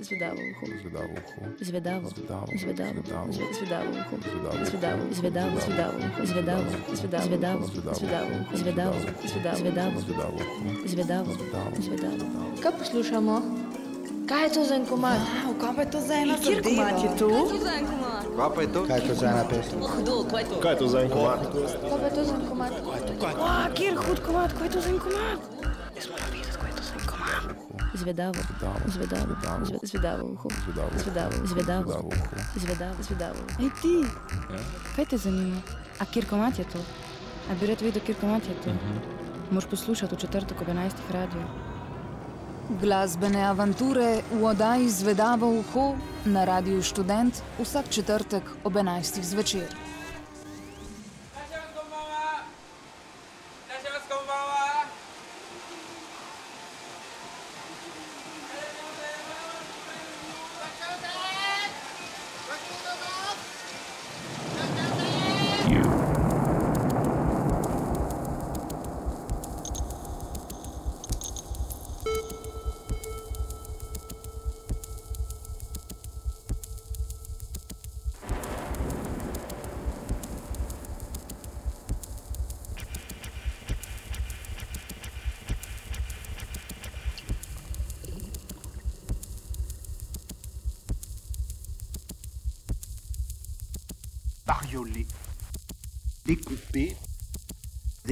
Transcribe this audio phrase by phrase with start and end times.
[0.00, 0.64] Zvedavo uho.
[0.82, 1.40] Zvedavo uho.
[1.60, 2.08] Zvedavo.
[2.08, 2.46] Zvedavo.
[2.58, 2.98] Zvedavo.
[3.02, 3.32] Zvedavo.
[3.32, 4.16] Zve- Zvedavo uho.
[4.24, 5.02] Zvedavo.
[5.14, 5.56] Zvedavo.
[5.60, 5.60] Zvedavo.
[5.60, 6.26] Zvedavo uho.
[6.26, 6.64] Zvedavo.
[6.94, 7.26] Zvedavo.
[7.26, 8.34] Zvedavo.
[8.54, 8.96] Zvedavo.
[9.26, 9.56] Zvedavo.
[9.56, 10.00] Zvedavo.
[10.00, 10.88] Zvedavo uho.
[10.88, 11.30] Zvedavo.
[11.32, 11.76] Zvedavo.
[11.78, 12.24] Zvedavo.
[12.62, 13.34] Kaj poslušamo?
[14.28, 15.18] Kaj je to za en komad?
[15.18, 17.28] Wow, kaj pa je to za ena Kjer komad je to?
[18.36, 18.80] Kaj pa je to?
[18.86, 19.78] Kaj je to za ena pesem?
[20.62, 21.40] Kaj je to za en komad?
[21.42, 22.72] Kaj pa je to za en komad?
[23.20, 25.38] Wow, kjer hud komad, kaj je to za en komad?
[28.00, 28.34] Zvedavo.
[28.86, 29.34] Zvedavo.
[29.64, 30.48] Zve- Zvedavo uho.
[30.64, 30.90] Zvedavo.
[30.96, 31.32] Zvedavo.
[31.44, 31.84] Zvedavo.
[31.84, 32.36] Zvedavo uho.
[32.56, 32.98] Zvedavo.
[33.02, 33.40] Zvedavo.
[33.58, 33.94] Ej ti,
[34.96, 35.60] kaj te zanima?
[35.98, 36.78] A kjer komad je to?
[37.46, 38.70] A bi rad vedel, kjer komad je to?
[39.50, 40.92] Moš poslušati v četrtek ob 11.
[41.10, 41.42] radio.
[42.72, 45.94] Glasbene avanture v oddaji Zvedavo uho
[46.24, 49.22] na Radiu Študent vsak četrtek ob 11.
[49.22, 49.89] zvečer.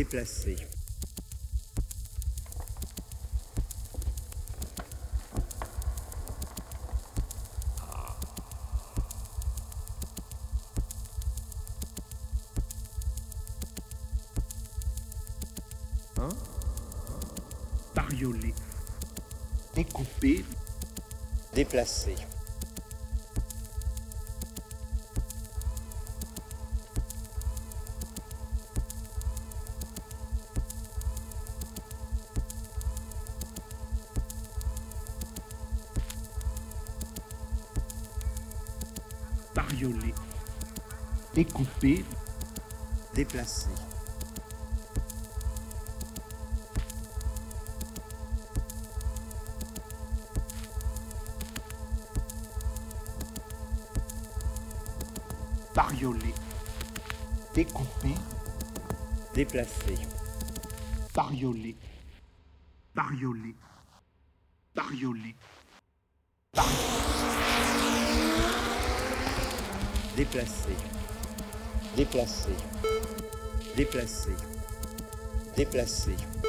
[0.09, 0.57] déplacer.
[16.17, 16.29] Hein
[17.95, 18.55] Bariolé.
[19.75, 20.45] Découper.
[21.55, 22.17] Déplacer.
[41.39, 42.05] découper,
[43.15, 43.71] déplacer.
[55.77, 56.35] Barioler,
[57.55, 58.15] découper,
[59.33, 59.95] déplacer.
[61.15, 61.77] Barioler,
[62.97, 63.55] barioler,
[64.75, 65.37] barioler,
[70.17, 70.75] déplacer
[71.99, 72.55] déplacer,
[73.77, 74.37] déplacer,
[75.57, 76.48] déplacer.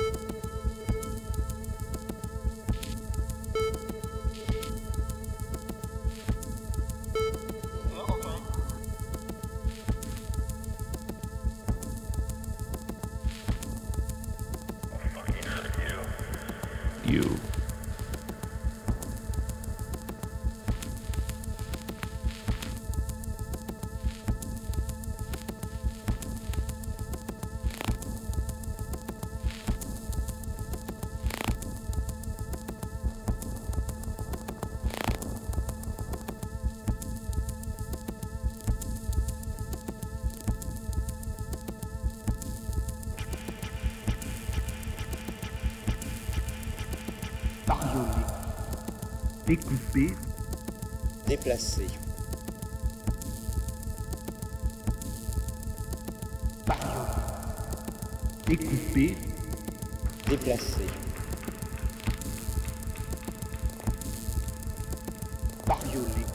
[65.88, 66.26] Yuli.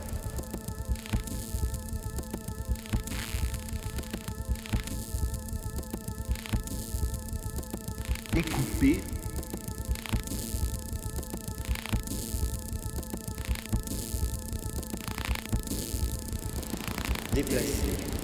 [8.33, 9.01] Découper.
[17.33, 18.14] Déplacer.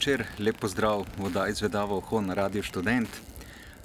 [0.00, 3.08] Večer, lep pozdrav v oddaji Zvedavo Oho na Radio Student.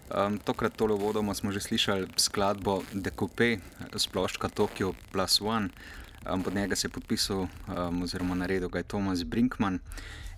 [0.07, 3.59] Um, tokrat tole vodoma smo že slišali skladbo Decoupé,
[3.91, 5.75] sploščka Tokyo Plus One.
[6.23, 9.83] Um, pod njega se je podpisal um, oziroma naredil ga je Thomas Brinkman.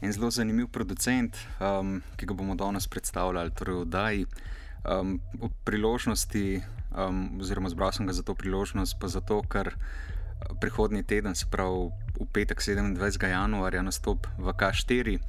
[0.01, 4.25] En zelo zanimiv producent, um, ki ga bomo danes predstavljali torej v oddaji.
[4.81, 6.65] Um, ob priložnosti,
[6.97, 9.77] um, oziroma zbral sem ga za to priložnost, pa zato, ker
[10.57, 12.97] prihodnji teden, se pravi v petek 27.
[13.29, 15.21] januarja, nastop v K4.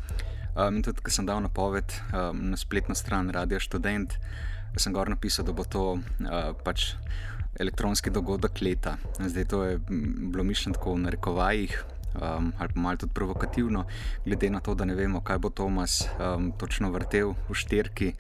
[0.59, 4.17] Um, in tudi, ker sem dal napoved um, na spletno stran Radio Student,
[4.75, 6.97] sem gor napisal, da bo to uh, pač
[7.63, 8.97] elektronski dogodek leta.
[9.23, 11.79] Zdaj to je bilo mišljeno tako v narekovajih.
[12.19, 13.85] Um, ali pa malo tudi provokativno,
[14.25, 18.13] glede na to, da ne vemo, kaj bo Tomas um, točno vrtel v šterki.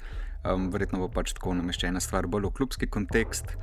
[0.46, 3.56] Um, verjetno bo pač tako nameščena stvar bolj v klubski kontekst.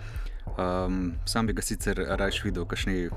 [0.58, 3.10] Um, sam bi ga sicer raje videl, kakšni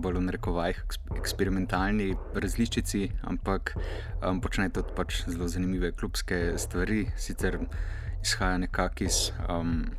[0.00, 0.78] bolj v narekovajih
[1.18, 3.74] eksperimentalni različici, ampak
[4.22, 7.58] um, počne tudi pač zelo zanimive klubske stvari, sicer
[8.22, 9.18] izhaja nekako iz
[9.50, 9.90] um,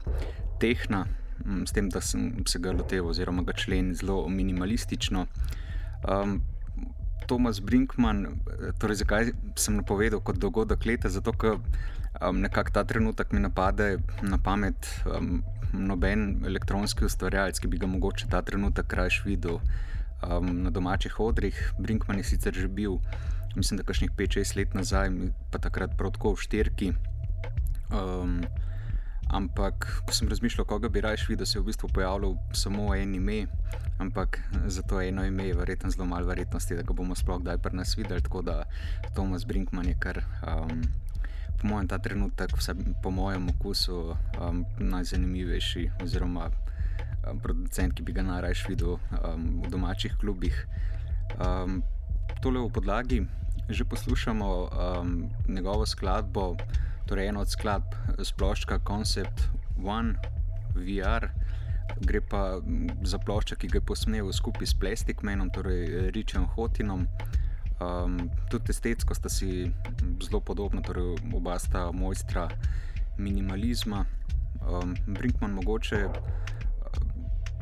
[0.59, 1.03] tehna,
[1.45, 5.27] um, s tem, da sem se ga loteval, oziroma ga člen zelo minimalistično.
[6.07, 6.39] Um,
[7.29, 8.25] Tomas Brinkman,
[8.81, 11.11] torej zakaj sem napovedal kot dogodek leta?
[11.13, 11.59] Zato, ker
[12.21, 17.87] um, nekako ta trenutek mi napade na pamet um, noben elektronski ustvarjalec, ki bi ga
[17.87, 19.59] mogoče ta trenutek raje videl
[20.23, 21.73] um, na domačih odrih.
[21.79, 22.99] Brinkman je sicer že bil,
[23.55, 25.11] mislim, da kašnih 5-6 let nazaj,
[25.51, 26.93] pa takrat prav tako v štirki.
[27.89, 28.41] Um,
[29.29, 33.15] ampak, ko sem razmišljal, koga bi raje videl, se je v bistvu pojavilo samo eno
[33.15, 33.45] ime,
[34.01, 37.57] ampak za to eno ime je verjetno zelo malo verjetnosti, da ga bomo sploh kdaj
[37.57, 38.21] pri nas videli.
[38.21, 38.63] Tako da
[39.15, 40.23] Tomas Brinkman je kar.
[40.41, 40.81] Um,
[41.59, 48.15] Po mojem, ta trenutek, vse po mojem okusu, um, najzanimivejši, oziroma um, producent, ki bi
[48.15, 50.55] ga najraje videl um, v domačih klubih.
[51.35, 51.83] Um,
[52.39, 53.19] tole v podlagi
[53.69, 56.55] že poslušamo um, njegovo skladbo,
[57.05, 59.45] torej eno od skladb sploščka Concept
[59.85, 60.15] One
[60.73, 61.29] VR.
[62.01, 62.61] Gre pa
[63.03, 67.07] za plošček, ki ga je posnel skupaj s Plastic Manom, torej Richem Hotinom.
[67.79, 69.71] Um, tudi estetsko sta si
[70.23, 72.49] zelo podobna, torej oba sta mojstra
[73.17, 74.05] minimalizma.
[74.67, 76.03] Um, Brinkman mogoče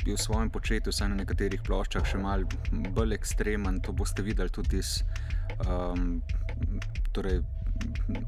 [0.06, 2.48] je v svojem početju, vsaj na nekaterih ploščah, še malo
[2.96, 3.80] bolj ekstremen.
[3.84, 5.02] To boste videli tudi iz
[5.68, 6.22] um,
[7.12, 7.42] torej,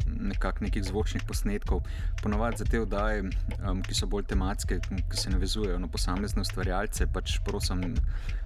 [0.06, 1.82] nekak nekih zvočnih posnetkov.
[2.22, 7.06] Ponovadi za te oddaje, um, ki so bolj tematske, ki se navezujejo na posamezne ustvarjalce,
[7.12, 7.82] pač prosim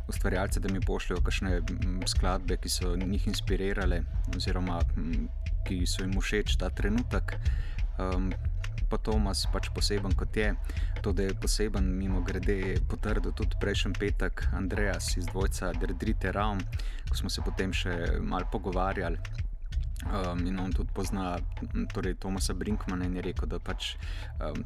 [0.09, 1.61] ustvarjalce, da mi pošljajo kakšne
[2.07, 4.03] skladbe, ki so njih inspirirale
[4.37, 4.81] oziroma
[5.65, 7.39] ki so jim všeč ta trenutek.
[7.99, 8.33] Um,
[8.85, 10.51] Pa Tomas, pač poseben kot je,
[11.03, 16.33] to, da je poseben, mimo grede, je potrdil tudi prejšnji petek Andreas iz dvojca Dredrite
[16.37, 16.61] Raum,
[17.09, 19.19] ko smo se potem še malo pogovarjali.
[20.05, 21.39] Um, in on tudi pozna
[21.95, 23.95] torej, Tomasa Brinkmana in je rekel, da pač
[24.41, 24.65] um,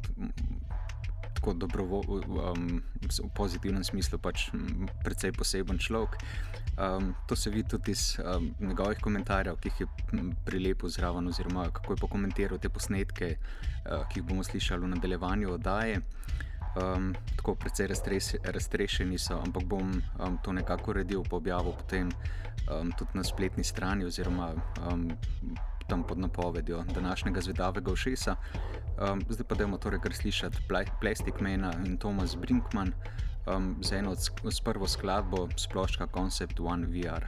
[1.33, 4.49] tako dobro um, v pozitivnem smislu pač
[5.03, 6.19] precej poseben človek.
[6.79, 9.87] Um, to se vidi tudi iz um, njegovih komentarjev, ki jih je
[10.45, 15.53] prilepil zraven, oziroma kako je pokomentiral te posnetke, uh, ki jih bomo slišali v nadaljevanju
[15.53, 16.01] oddaje.
[16.79, 17.87] Um, tako precej
[18.43, 22.11] raztrešeni so, ampak bom um, to nekako uredil po objavu potem
[22.71, 24.53] um, tudi na spletni strani oziroma
[24.91, 25.11] um,
[25.89, 28.35] tam pod napovedjo današnjega zvedavega ušesa.
[29.11, 30.57] Um, zdaj pa dajmo torej kar slišati
[31.01, 32.93] Plastic Man in Thomas Brinkman
[33.55, 34.19] um, z eno od,
[34.53, 37.25] s prvo skladbo sploščka Concept One VR.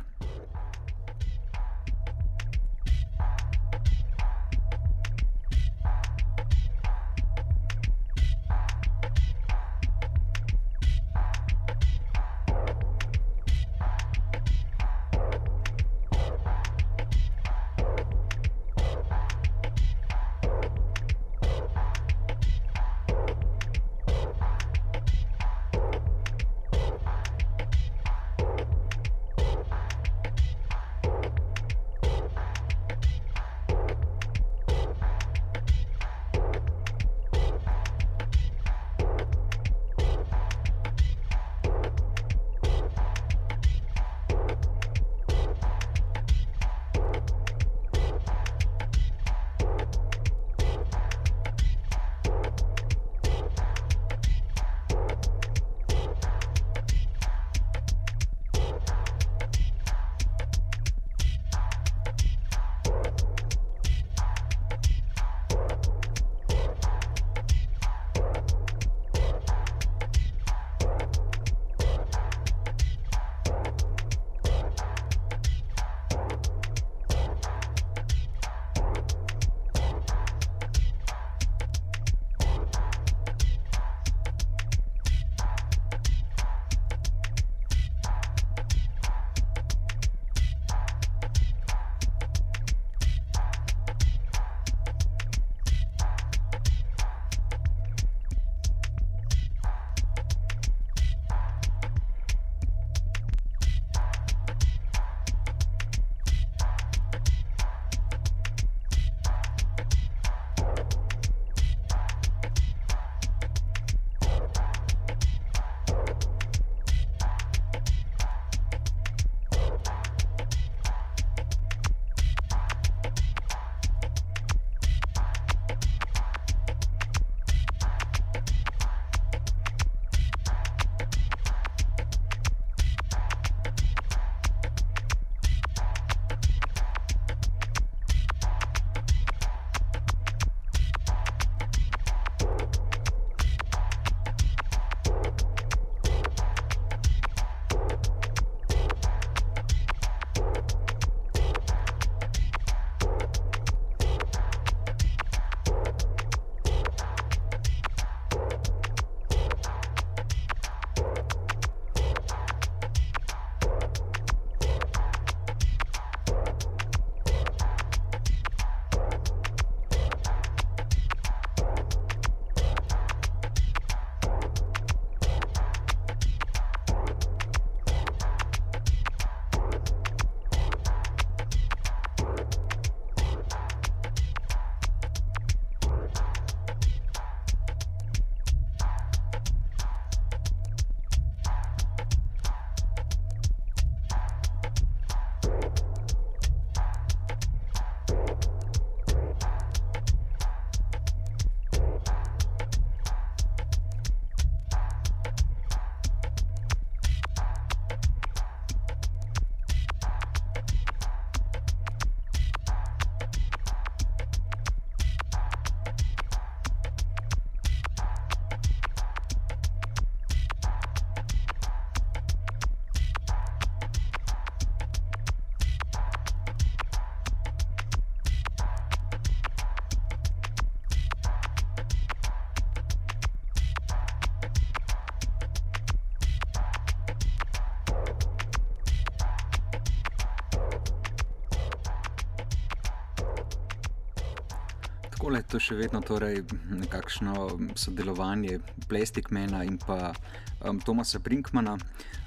[245.52, 250.16] To še vedno torej nekakšno sodelovanje Plastikmana in pa
[250.64, 251.76] um, Tomasa Brinkmana.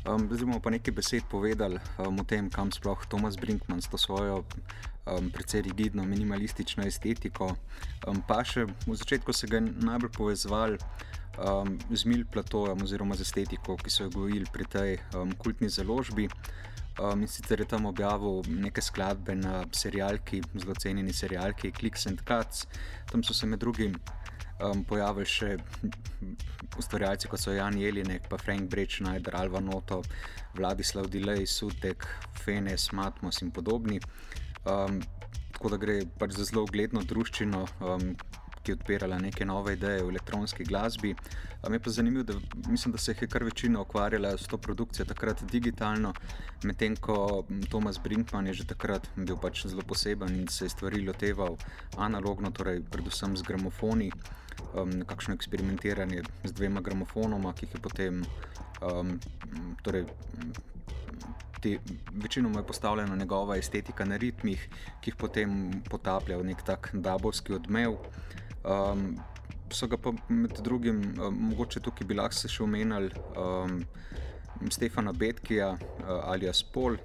[0.04, 3.88] Um, zdaj bomo pa nekaj besed povedali um, o tem, kam sploh Tomas Brinkman s
[3.88, 4.45] to svojo
[5.09, 7.57] um, precej rigidno minimalistično estetiko.
[8.04, 10.76] Um, pa še v začetku se ga je najbolj povezval
[11.40, 15.73] um, z Mil Platojem oziroma z estetiko, ki so jo gojili pri tej um, kultni
[15.73, 16.28] založbi.
[17.02, 22.22] Um, in sicer je tam objavil neke skladbe na serialki, zelo cenjeni serialki Clicks and
[22.22, 22.68] Cuts.
[23.10, 23.96] Tam so se med drugim
[24.62, 25.56] um, pojavili še
[26.78, 30.02] ustvarjalci kot so Jan Jelinek, pa Frank Brečnajder, Alva Noto,
[30.54, 32.06] Vladislav Dilej, Sutek,
[32.44, 33.98] Fenes, Matmos in podobni.
[34.62, 35.02] Um,
[35.54, 38.14] tako da gre pač za zelo ugledno družščino, um,
[38.64, 41.14] ki je odpirala neke nove ideje v elektronski glasbi.
[41.62, 42.35] Um, je pa zanimivo, da
[42.68, 46.14] mislim, da se je kar večina ukvarjala s to produkcijo takrat digitalno,
[46.64, 51.04] medtem ko Tomas Brinkman je že takrat bil pač zelo poseben in se je stvari
[51.06, 51.56] loteval
[51.97, 54.11] analogno, torej predvsem z gramofoni.
[54.75, 58.23] Um, nekakšno eksperimentiranje z dvema gramofonoma, ki jih je potem,
[58.83, 59.18] um,
[59.83, 60.06] torej,
[62.12, 64.68] večinoma je postavljena njegova estetika na ritmih,
[65.00, 67.97] ki jih potem potaplja v nek tak dabovski odmev.
[68.64, 69.21] Um,
[69.71, 73.83] so ga pa med drugim, um, mogoče tukaj bi lahko še omenjali um,
[74.71, 76.97] Stefana Betkija uh, ali Spol,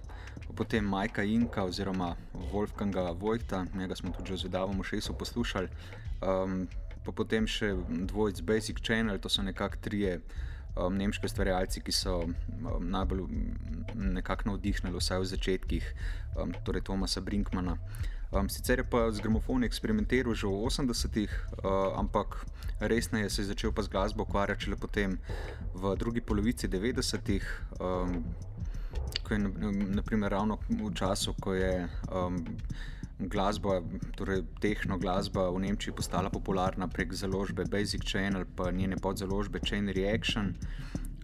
[0.55, 2.13] potem Majka Inka oziroma
[2.53, 5.67] Wolfganga Vojta, njega smo tudi že v Zvedavom še poslušali.
[6.21, 6.67] Um,
[7.05, 10.19] pa potem še dvojc Basic Channel, to so nekako trije
[10.75, 13.25] um, nemški ustvarjalci, ki so um, najbolj
[13.95, 15.91] nekako navdihnili, vsaj v začetkih,
[16.37, 17.77] um, torej Tomasa Brinkmana.
[18.31, 21.31] Um, sicer je pa z gramofoni eksperimentiral že v 80-ih,
[21.65, 22.45] uh, ampak
[22.79, 25.17] resneje se je začel pa z glasbo ukvarjati šele potem
[25.73, 27.45] v drugi polovici 90-ih.
[27.81, 28.23] Um,
[29.23, 29.39] Ko je
[29.93, 32.41] naprimer, ravno v času, ko je um,
[33.19, 33.81] glasba,
[34.17, 39.89] torej tehno glasba v Nemčiji postala popularna prek založbe Basic Channel, pa njene podzaložbe Chain
[39.89, 40.55] Reaction.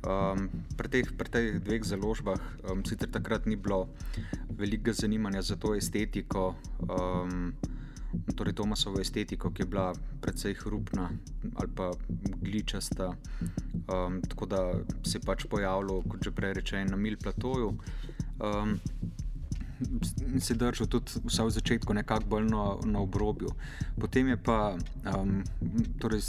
[0.05, 2.37] Um, pri, teh, pri teh dveh založbah
[2.69, 3.89] um, sicer takrat ni bilo
[4.53, 6.53] veliko zanimanja za to estetiko,
[6.85, 7.57] um,
[8.37, 11.09] torej Tomasovo estetiko, ki je bila precej hrupna
[11.57, 11.89] ali pa
[12.41, 13.17] gličasta.
[13.89, 14.61] Um, tako da
[15.01, 17.73] se je pač pojavilo, kot že prej rečeno, na Mil Platoju.
[18.37, 18.77] Um,
[20.39, 23.49] se držal tudi vse v začetku nekako bolj na, na obrobju.
[23.99, 24.75] Potem je pa,
[25.15, 25.43] um,
[25.99, 26.21] torej,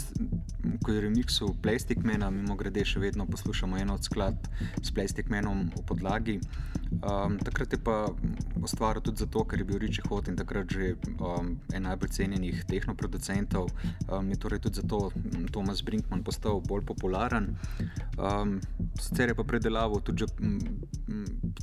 [0.82, 4.48] ko je remixil Plastic Man, mimo grede še vedno poslušamo eno od skladb
[4.82, 6.40] s Plastic Manom v podlagi.
[7.02, 8.06] Um, takrat je pa
[8.62, 12.64] ustvaril tudi zato, ker je bil Richie Hot in takrat že um, en najbolj cenjenih
[12.64, 13.70] tehnoproducentov.
[14.08, 15.10] Um, je torej tudi zato
[15.50, 17.56] Thomas Brinkman postal bolj popularen.
[18.16, 18.60] Um,
[19.00, 20.58] sicer je pa predelaval tudi že, m,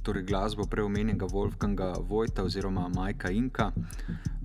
[0.04, 1.26] torej glasbo preomenjenega
[1.74, 3.72] Wolfganga Vojta oziroma Majka Inka.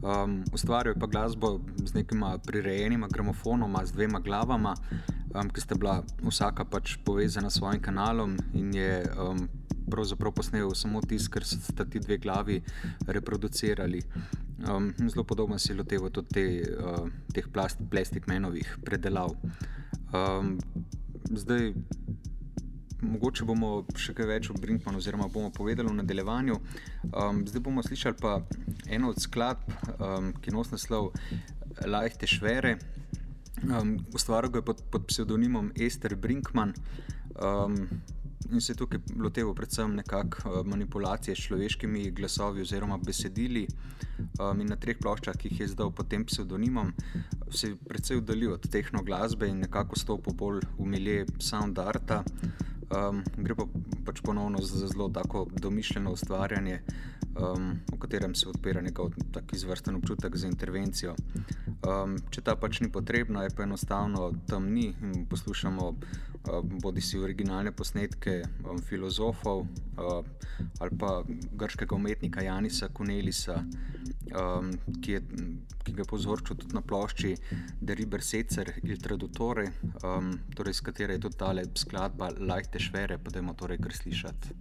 [0.03, 4.75] Um, ustvarjal je pa glasbo z nekima prirejenima gramofonoma, z dvema glavama,
[5.35, 9.49] um, ki sta bila vsaka pač povezana s svojim kanalom in je um,
[9.91, 12.63] pravzaprav posnel samo tisto, kar sta ti dve glavi
[13.07, 14.03] reproducirali.
[14.69, 19.35] Um, zelo podobno si je loteval tudi te, uh, teh plast, plastikmenovih predelav.
[20.15, 20.59] Um,
[21.31, 21.75] zdaj,
[23.03, 26.59] mogoče bomo še kaj več o Brinkmanu, oziroma bomo povedali v nadaljevanju.
[27.13, 28.41] Um, zdaj bomo slišali pa
[28.91, 31.13] eno od skladb, um, ki nosi naslov
[31.87, 32.79] Lajte Švere.
[33.63, 36.75] Um, ustvaril ga je pod, pod psevdonimom Ester Brinkman.
[37.39, 37.83] Um,
[38.49, 43.67] In se je tukaj loteval predvsem nekakšne manipulacije s človeškimi glasovi oziroma besedili.
[44.41, 46.95] Um, in na treh ploščah, ki jih je zdal pod tem psevdonimom,
[47.51, 52.23] se je precej oddaljil od tehno glasbe in nekako stopil bolj v milje sound arta.
[52.89, 53.67] Um, gre pa
[54.07, 56.83] pač ponovno za zelo tako domišljeno ustvarjanje,
[57.39, 58.99] um, v katerem se odpira nek
[59.33, 61.15] tak izvrsten občutek za intervencijo.
[61.87, 67.01] Um, če ta pač ni potrebna, je pa enostavno tam ni in poslušamo um, bodi
[67.01, 70.33] si originalne posnetke um, filozofov um,
[70.81, 73.61] ali pa grškega umetnika Janisa Kunelisa,
[74.35, 75.21] um, ki, je,
[75.85, 77.35] ki ga je povzročil tudi na plošči
[77.81, 79.71] Deriber Secer il Tradutore,
[80.03, 83.95] um, torej s katere je tudi ta skladba Lajte švere, pa da imamo torej kar
[83.95, 84.59] slišati.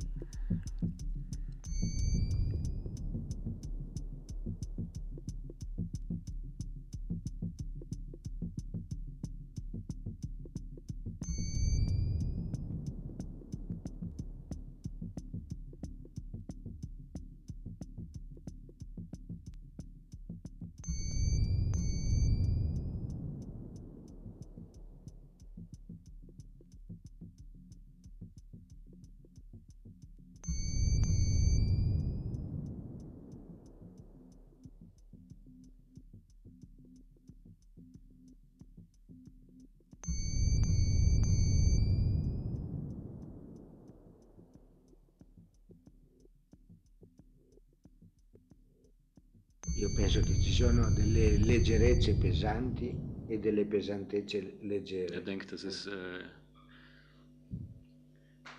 [50.58, 52.92] Sono delle leggerezze pesanti
[53.28, 55.14] e delle pesantezze leggere.
[55.14, 56.24] Er denkt, dass es äh,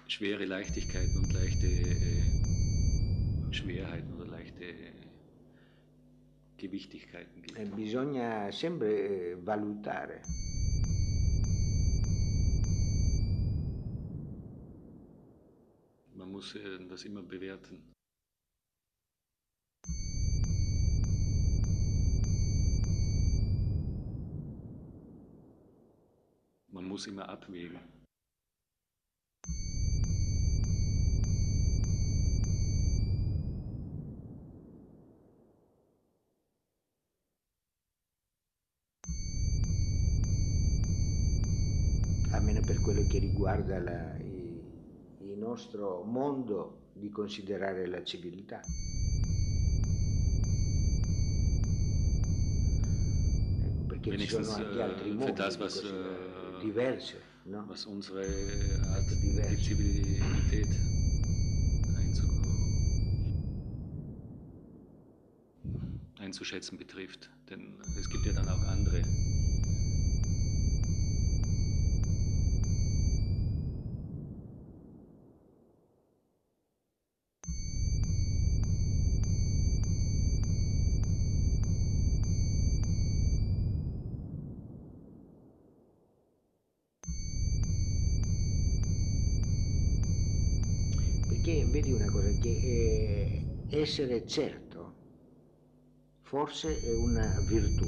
[0.07, 2.23] schwere Leichtigkeiten und leichte äh,
[3.51, 4.63] Schwerheiten oder leichte
[6.57, 7.59] Gewichtigkeiten gibt.
[7.59, 10.21] E bisogna sempre eh, valutare.
[16.15, 17.98] Man muss äh, das immer bewerten.
[27.07, 27.79] Immer abwägen.
[42.31, 48.63] almeno per quello che riguarda la- il nostro mondo, di considerare la civiltà.
[53.63, 55.83] Ecco, perché ci sono anche altri modi für das, was,
[56.59, 57.65] äh, diverse, no?
[57.69, 58.25] was unsere
[58.91, 60.69] Art, die Zivilität
[61.97, 62.27] einzu
[66.19, 67.31] einzuschätzen betrifft.
[67.49, 69.03] Denn es gibt ja dann auch andere.
[92.57, 94.95] Che eh, essere certo
[96.23, 97.87] forse è una virtù.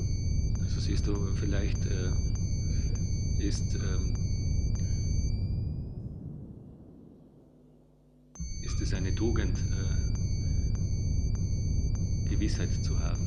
[0.63, 2.11] Also siehst du, vielleicht äh,
[3.39, 4.15] ist, ähm,
[8.63, 10.11] ist es eine Tugend, äh,
[12.31, 13.27] Gewissheit zu haben.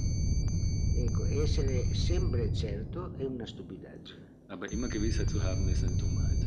[0.96, 4.32] Ecco, essere sempre certo è una stupidaggine.
[4.48, 6.43] Aber immer Gewissheit zu haben, ist eine Dummheit.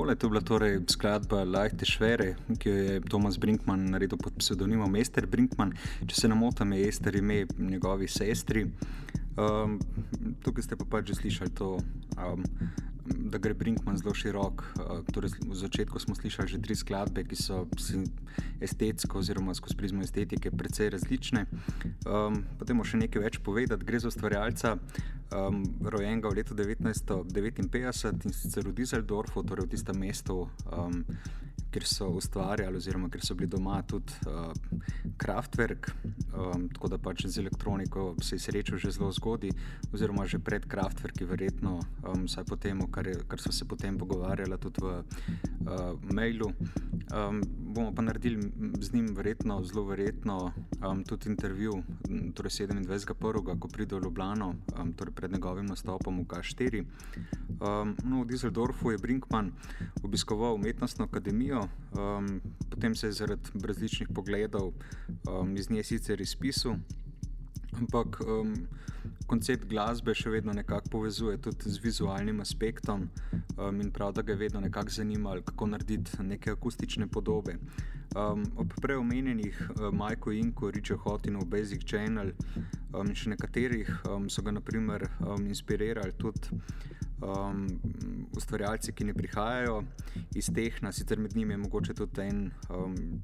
[0.00, 4.16] Um, Tako je to bila torej skladba Lajte Švere, ki jo je Tomas Brinkman naredil
[4.16, 5.74] pod psevdonimom Ester Brinkman.
[6.06, 8.64] Če se ne motim, je Ester ime njegovi sestri.
[9.36, 9.76] Um,
[10.40, 11.76] tukaj ste pa pač že slišali to,
[12.16, 12.46] um,
[13.28, 14.64] da gre Brinkman zelo širok.
[14.80, 17.66] Uh, torej, v začetku smo slišali že tri skladbe, ki so
[18.64, 21.44] estetsko oziroma skozi prizmo estetike precej različne.
[22.08, 23.84] Um, potem bomo še nekaj več povedati.
[23.84, 24.78] Gre za ustvarjalca,
[25.32, 31.04] um, rojenega v letu 1959 in sicer v Düsseldorfu, torej v tistem mestu, um,
[31.70, 34.52] kjer so ustvarjali, oziroma kjer so bili doma tudi uh,
[35.16, 35.90] Kraftwerk.
[36.30, 39.50] Um, tako da pač z elektroniko se je srečal že zelo zgodaj,
[39.92, 43.98] oziroma že pred Kraftwerki, verjetno, um, vsaj po tem, kar, je, kar so se potem
[43.98, 44.92] pogovarjali tudi v
[45.66, 46.52] uh, mailu.
[47.10, 47.42] Um,
[47.74, 50.52] bomo pa naredili z njim, verjetno, zelo verjetno,
[50.86, 51.82] um, tudi intervju,
[52.34, 56.84] torej 27.1., ko pride v Ljubljano, um, torej pred njegovim nastopom v K4.
[57.60, 59.52] Um, no, v Düsseldorfu je Brinkman
[60.02, 64.72] obiskoval umetnostno akademijo, um, potem se je zaradi različnih pogledov
[65.28, 66.76] um, iz nje sicer izpisal.
[67.72, 68.54] Ampak um,
[69.30, 73.06] koncept glasbe še vedno nekako povezuje tudi z vizualnim aspektom
[73.56, 77.56] um, in prav, da ga je vedno nekako zanimalo, kako narediti neke akustične podobe.
[78.16, 82.32] Um, ob preomenjenih uh, Majku Inku, Richu Hotinu, Basic Channel
[82.92, 86.58] um, in še nekaterih um, so ga naprimer um, inspirirali tudi
[87.22, 87.66] um,
[88.36, 89.82] ustvarjalci, ki ne prihajajo
[90.36, 93.22] iz tehna, sicer med njimi je mogoče tudi en um,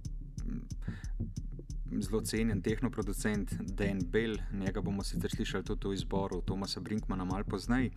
[1.90, 7.44] zelo cenjen tehnoproducent Dan Bell, njega bomo sicer slišali tudi v izboru Tomasa Brinkmana malo
[7.44, 7.90] pozneje,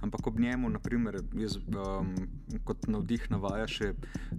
[0.00, 2.14] ampak ob njemu, naprimer, jaz um,
[2.64, 3.92] kot navdih navaja še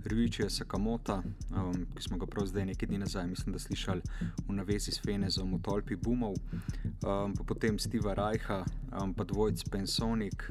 [0.06, 4.02] Rjuičija Sakamota, um, ki smo ga prav zdaj nekaj dni nazaj, mislim, da slišali
[4.48, 6.40] v navezi s Fenezom v Tolpi Bumov,
[7.04, 8.64] um, pa potem Steva Rajha,
[9.02, 10.48] um, pa Dvojc Pensonic,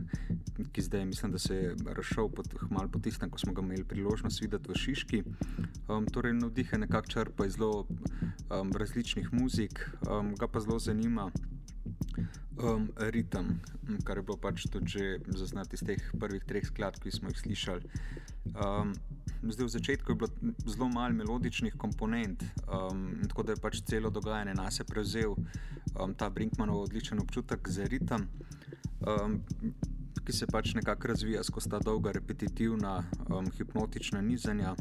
[0.73, 3.85] ki zdaj mislim, da se je razšel pod, malo po tistem, ko smo ga imeli
[3.85, 5.23] priložnost videti v Šiški.
[5.89, 7.87] Um, torej, navdih je nekako črpa iz zelo
[8.51, 11.31] um, različnih muzik, um, ga pa zelo zanima.
[12.63, 13.61] Um, ritem,
[14.05, 17.89] kar je bilo pač tudi zaznati iz teh prvih treh skladb, ki smo jih slišali.
[18.53, 18.93] Um,
[19.43, 24.11] zdaj, v začetku je bilo zelo malo melodičnih komponent, um, tako da je pač celo
[24.11, 28.29] dogajanje na sebe prevzel um, ta Brinkmanov odličen občutek za ritem.
[29.03, 29.41] Um,
[30.25, 34.75] ki se pač nekako razvija skozi ta dolga, repetitivna, um, hipnotična nizanja,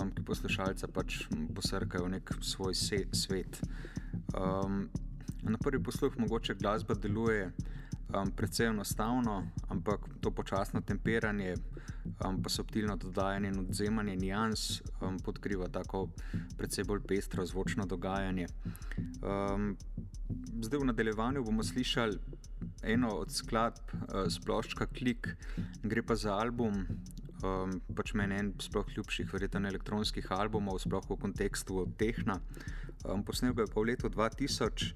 [0.00, 1.22] um, ki poslušalca pač
[1.54, 3.60] posrkajo v nek svoj se, svet.
[4.34, 4.88] Um,
[5.42, 7.50] na prvi posluh mogoče glasba deluje
[8.14, 11.54] um, precej enostavno, ampak to počasno temperanje,
[12.24, 16.08] um, pa subtilno dodajanje in odzemanje nijans um, podkriva tako
[16.56, 18.46] precej bolj pestro zvočno dogajanje.
[19.22, 19.76] Um,
[20.60, 22.18] zdaj v nadaljevanju bomo slišali
[22.82, 25.28] eno od skladb uh, sploščka Klik,
[25.82, 26.86] gre pa za album.
[27.38, 32.40] Um, pač meni en sploh ljubših, verjetno elektronskih albumov, sploh v kontekstu Tehna.
[33.06, 34.88] Um, posnel ga je pa v letu 2000,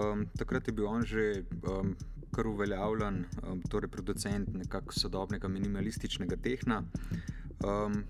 [0.00, 1.92] um, takrat je bil on že um,
[2.32, 6.82] kar uveljavljen, um, torej producent nekako sodobnega minimalističnega tehna.
[7.60, 8.04] Um,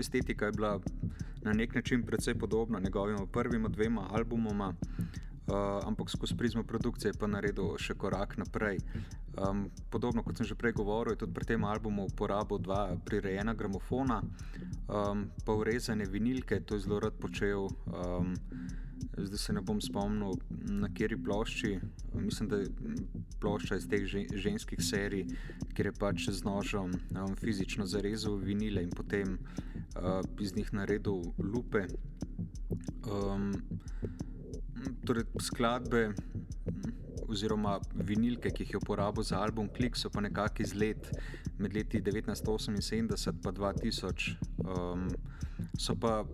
[0.00, 0.80] estetika je bila
[1.44, 7.20] na nek način precej podobna njegovima prvima dvema albumoma, uh, ampak skozi prizmo produkcije je
[7.20, 8.80] pa naredil še korak naprej.
[9.34, 13.54] Um, podobno kot sem že prej govoril, je tudi pri tem albumu uporabil dva prirejena
[13.54, 14.22] gramofona,
[14.86, 17.66] um, pa urezane vinilke, to je zelo rad počel.
[17.90, 18.34] Um,
[19.14, 20.32] Zdaj se ne bom spomnil,
[20.70, 21.78] na kateri plošči.
[22.14, 22.70] Mislim, da je
[23.40, 25.26] plošča iz teh ženskih serij,
[25.74, 31.22] kjer je pač z nožem um, fizično zarezal vinile in potem uh, iz njih naredil
[31.38, 31.84] lupe.
[33.06, 33.52] Um,
[35.06, 36.14] torej, skladbe
[37.28, 41.10] oziroma vinilke, ki jih je uporabil za album Klik, so pa nekako iz let
[41.58, 44.36] med leti 1978 in 2000.
[44.64, 45.08] Um,
[45.78, 46.24] so pa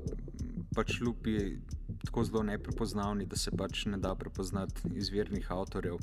[0.74, 1.37] pač lupi
[2.05, 5.98] tako zelo neprepoznavni, da se pač ne da prepoznati izvirnih avtorjev.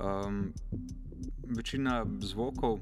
[0.00, 0.52] Um,
[1.56, 2.80] večina zvokov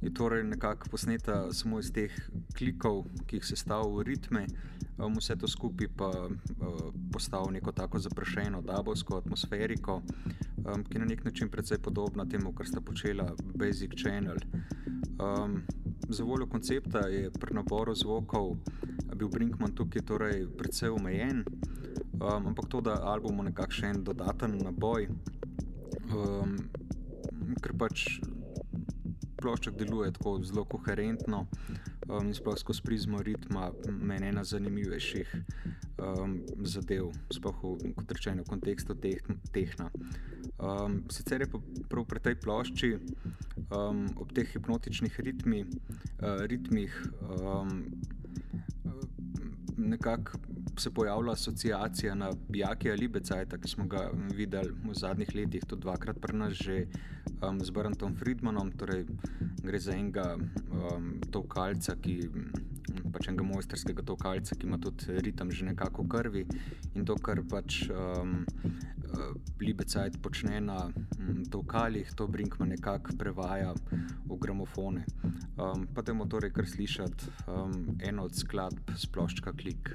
[0.00, 2.12] je torej nekako posneta samo iz teh
[2.56, 4.46] klikov, ki jih sestavljajo v ritme,
[4.98, 10.02] um, vse to skupaj pa uh, postavlja neko tako zaprašeno, dabovsko atmosferiko,
[10.64, 14.36] um, ki je na nek način precej podobna temu, kar sta počela Basic Channel.
[15.20, 15.62] Um,
[16.08, 18.56] za voljo koncepta je pri naboru zvokov
[19.20, 21.44] bil Brinkman tukaj torej precej omejen,
[22.16, 25.08] um, ampak to, da album je nekakšen dodaten naboj,
[26.08, 26.56] um,
[27.58, 28.20] ker pač
[29.40, 31.46] plošček deluje tako zelo koherentno
[32.08, 35.32] um, in sploh skozi prizmo ritma, meni ena zanimivejših
[35.98, 39.90] um, zadev, sploh v, kot rečeno, v kontekstu teh, tehna.
[40.60, 42.90] Um, sicer je pa prav pri tej plošči
[43.72, 46.92] um, ob teh hipnotičnih ritmi, uh, ritmih
[47.40, 47.86] um,
[49.80, 50.38] nekako
[50.80, 55.82] se pojavila asociacija na Jaki ali Becajta, ki smo ga videli v zadnjih letih, tudi
[55.82, 56.86] dvakrat pri nas že
[57.42, 58.72] um, z Brntom Friedmanom.
[58.72, 59.04] Torej,
[59.62, 62.16] gre za enega um, tovkalca, ki
[63.12, 66.44] pač enega mojsterskega tovkalca, ki ima tudi ritem že nekako v krvi
[66.94, 68.46] in to, kar pač um,
[69.12, 73.74] uh, Libecajt počne na um, tovkalih, to Brinkman nekako prevaja
[74.24, 75.04] v gramofone.
[75.60, 79.92] Um, pa temo torej kar slišati um, eno od skladb sploščka Klik.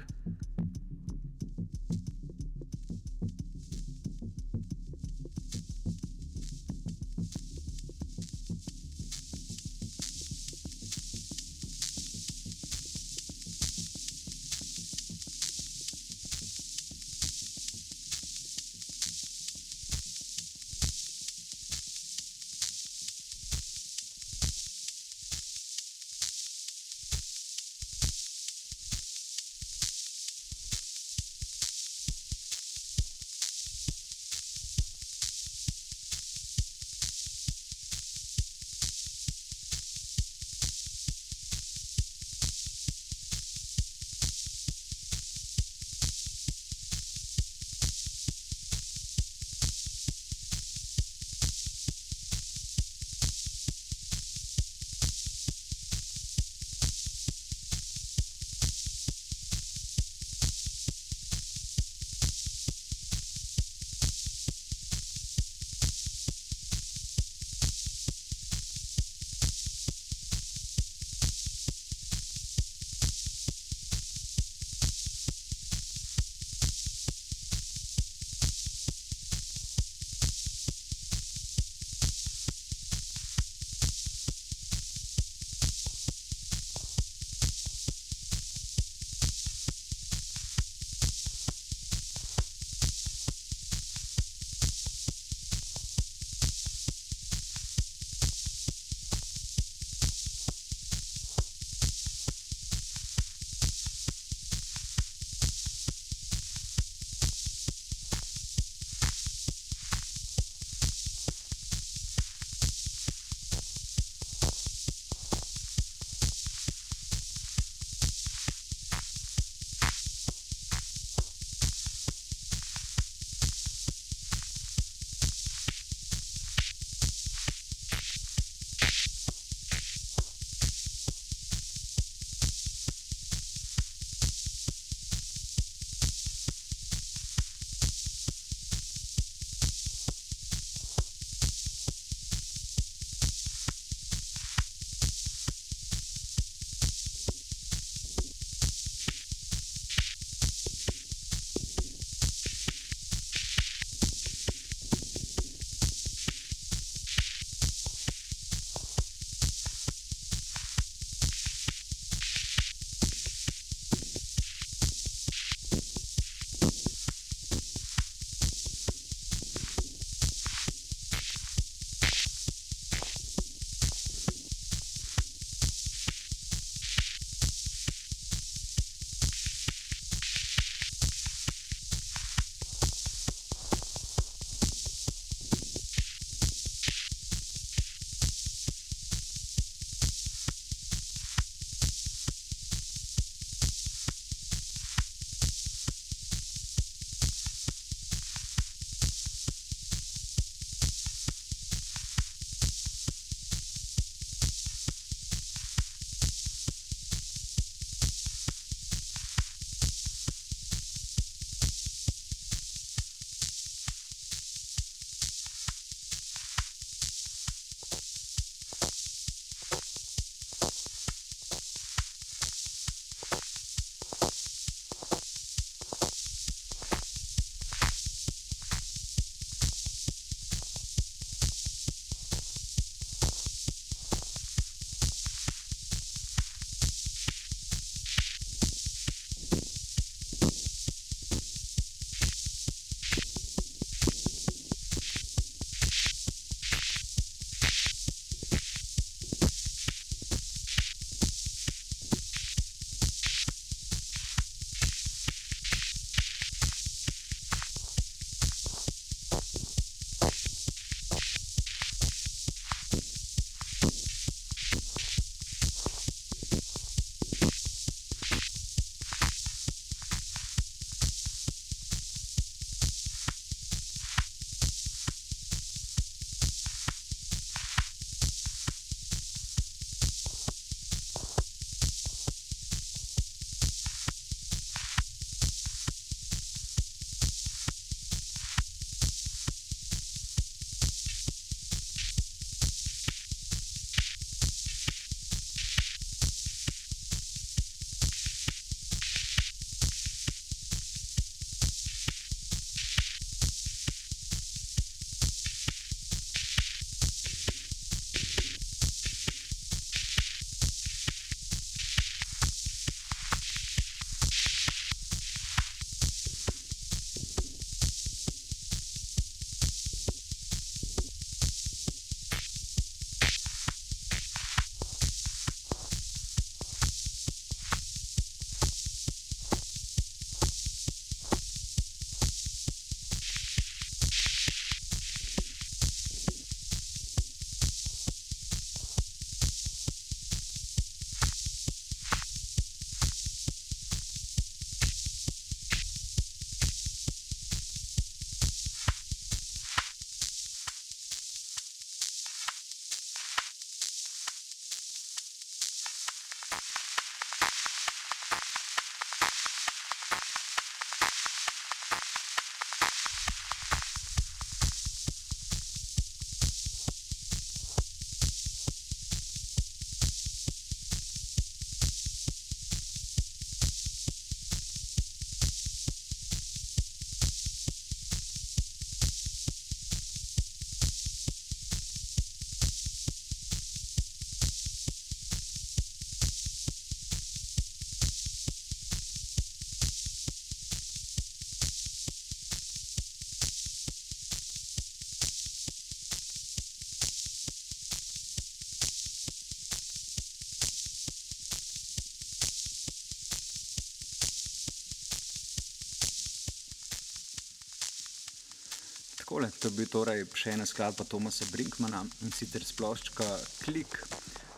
[409.46, 413.26] Takole, to je bil torej še ena skladba Tomasa Brinkmana in sicer sploščka
[413.62, 413.94] Klik.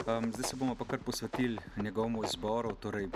[0.08, 3.10] Um, zdaj se bomo pa kar posvetili njegovemu izboru, torej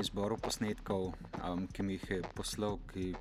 [0.00, 1.12] izboru posnetkov,
[1.42, 3.12] um, ki mi jih je poslal, ki,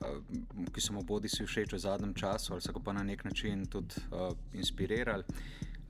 [0.00, 0.40] um,
[0.72, 3.26] ki so mu bodi si všeč v zadnjem času ali so ga pa na nek
[3.28, 5.28] način tudi uh, inspirirali.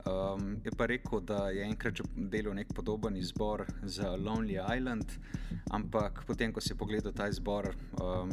[0.09, 5.11] Um, je pa rekel, da je enkrat delal nek podoben izbor za Lonely Island,
[5.71, 8.31] ampak potem, ko si pogledal ta izbor, um,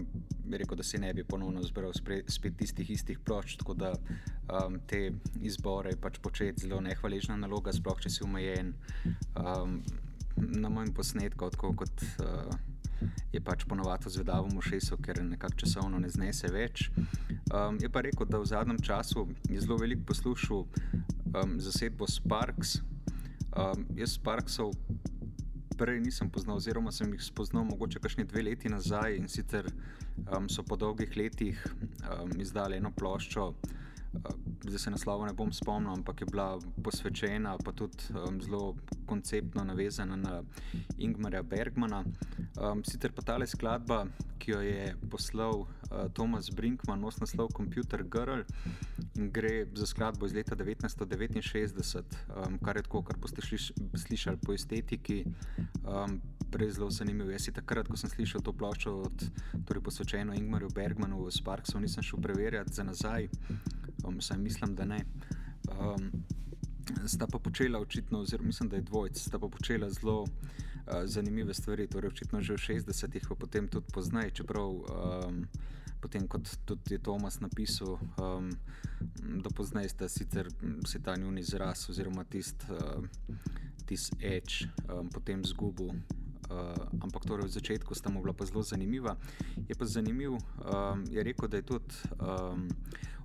[0.53, 3.57] rekel, da se ne bi ponovno zbral spet tistih istih plošč.
[3.57, 5.11] Tako da um, te
[5.43, 8.75] izbore je pač početi zelo nehvaležna naloga, sploh če si omejen
[9.35, 9.83] um,
[10.37, 12.09] na mojem posnetku, tako kot.
[12.23, 12.57] Uh,
[13.29, 16.87] Je pač ponovadi zvedavo v šesu, ker nekako časovno ne znese več.
[17.53, 22.79] Um, je pa rekel, da v zadnjem času je zelo veliko poslušal um, zasedbo Sparks.
[23.53, 24.73] Um, jaz Sparksov
[25.77, 29.69] prej nisem poznal, oziroma sem jih spoznal mogoče kakšne dve leti nazaj in sicer
[30.27, 33.53] um, so po dolgih letih um, izdali eno ploščo.
[34.67, 38.75] Zdaj se naslova ne bom spomnil, ampak je bila posvečena, pa tudi um, zelo
[39.07, 40.43] konceptno navezana na
[40.99, 42.05] Ingmarja Bergmana.
[42.61, 44.07] Um, sicer pa ta skladba,
[44.39, 45.69] ki jo je poslal uh,
[46.15, 48.43] Thomas Brinkman, nosi naslov Computer Girl
[49.17, 54.39] in gre za skladbo iz leta 1969, um, kar je tako, kar boste šliš, slišali
[54.43, 55.25] po estetiki.
[55.85, 59.25] Um, Prej zelo zanimivo je, da takrat, ko sem slišal to ploščo, od,
[59.67, 63.27] torej posvečeno Ingmarju Bergmanu v Sparksu, nisem šel preverjati za nazaj
[64.07, 65.05] um, saj mislim, da ne.
[65.71, 66.11] Um,
[67.07, 70.29] sta pa počela očitno, oziroma mislim, da je dvojc, sta pa počela zelo uh,
[71.05, 75.47] zanimive stvari, torej očitno že v 60-ih, pa potem tudi poznaj, čeprav um,
[76.01, 78.51] potem kot tudi je Tomas napisal, um,
[79.43, 80.49] da poznaj sta sicer
[80.87, 83.05] se ta njun izraz oziroma tisti uh,
[83.87, 85.91] tist edge um, potem zgubil.
[86.47, 89.17] Uh, ampak torej v začetku sta mu bila pa zelo zanimiva.
[89.67, 92.71] Je pa zanimiv, um, je rekel, da je tudi um,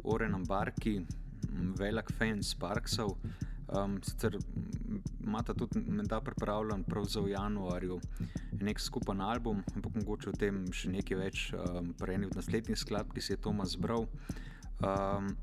[0.03, 0.99] Oren Ambarki,
[1.77, 3.17] velik fan Sparksov.
[3.71, 4.35] Um, sicer
[5.23, 8.01] imata tudi menda pripravljen prav za v januarju
[8.59, 13.15] nek skupen album, ampak mogoče o tem še nekaj več um, prej v naslednji skladbi,
[13.15, 14.07] ki se je Tomas zbral.
[14.83, 15.35] Um,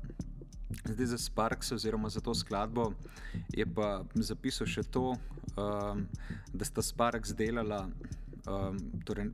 [0.85, 2.91] Zdaj za Sparks, oziroma za to skladbo,
[3.49, 5.15] je pa zapisal še to,
[5.57, 6.03] um,
[6.53, 7.87] da sta Sparks delala
[8.45, 9.31] um, torej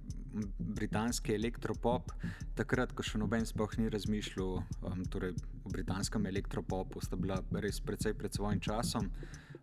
[0.60, 2.12] britanski elektropop,
[2.58, 7.80] takrat, ko še noben sploh ni razmišljal um, torej o britanskem elektropopu, sta bila res
[7.84, 9.10] precej pred svojim časom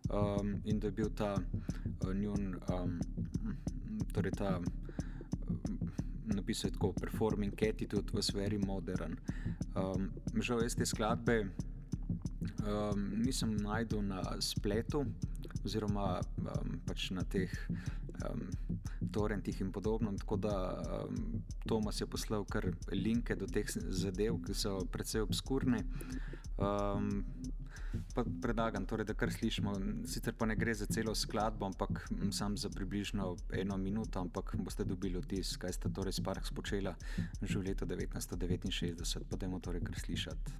[0.09, 2.97] um, in da je bil ta uh, njun, um,
[4.13, 4.57] torej ta.
[4.59, 4.71] Um,
[6.33, 9.17] napisal je tako, performing attitude was very modern.
[9.75, 10.09] Um,
[10.39, 11.43] žal jaz te skladbe
[12.67, 15.05] um, nisem najdel na spletu,
[15.65, 17.51] oziroma um, pač na teh
[18.29, 18.47] um,
[19.11, 20.13] torrentih in podobno.
[20.17, 25.83] Tako da um, Tomas je poslal kar linke do teh zadev, ki so precej obskurne.
[26.57, 27.23] Um,
[28.13, 29.73] pa predlagam, torej, da kar slišimo.
[30.09, 34.85] Sicer pa ne gre za celo skladbo, ampak sam za približno eno minuto, ampak boste
[34.85, 36.95] dobili vtis, kaj sta torej Sparks počela
[37.41, 39.29] že v letu 1969.
[39.29, 40.51] Potem torej kar slišati.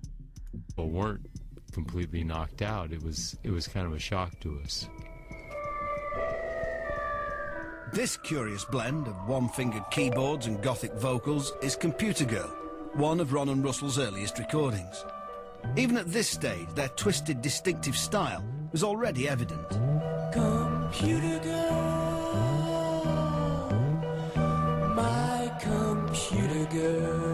[0.77, 1.25] Well, weren't
[1.73, 2.91] completely knocked out.
[2.91, 4.87] It was it was kind of a shock to us.
[7.93, 12.49] This curious blend of one-fingered keyboards and gothic vocals is Computer Girl,
[12.93, 15.05] one of Ron and Russell's earliest recordings.
[15.77, 19.69] Even at this stage, their twisted, distinctive style was already evident.
[20.33, 22.09] Computer girl,
[24.95, 27.32] my computer girl.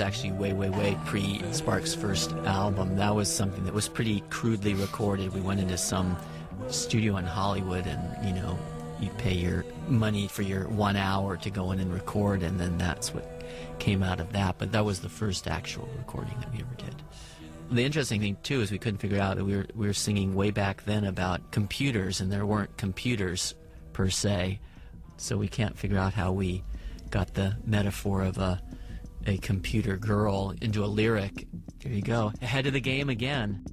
[0.00, 2.96] Actually way, way, way pre Sparks' first album.
[2.96, 5.32] That was something that was pretty crudely recorded.
[5.32, 6.16] We went into some
[6.68, 8.58] studio in Hollywood and, you know,
[9.00, 12.76] you pay your money for your one hour to go in and record, and then
[12.76, 13.42] that's what
[13.78, 14.56] came out of that.
[14.58, 16.94] But that was the first actual recording that we ever did.
[17.70, 20.34] The interesting thing too is we couldn't figure out that we were we were singing
[20.34, 23.54] way back then about computers, and there weren't computers
[23.92, 24.60] per se,
[25.16, 26.62] so we can't figure out how we
[27.10, 28.60] got the metaphor of a
[29.26, 31.46] a computer girl into a lyric.
[31.82, 33.64] There you go, ahead of the game again.